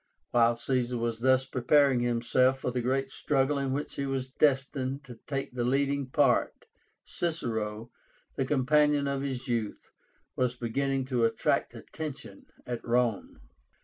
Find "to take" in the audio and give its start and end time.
5.03-5.51